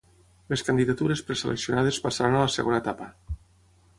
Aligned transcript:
Les 0.53 0.63
candidatures 0.69 1.21
preseleccionades 1.27 2.01
passaran 2.07 2.37
a 2.37 2.41
la 2.47 2.53
segona 2.57 2.83
etapa. 2.85 3.13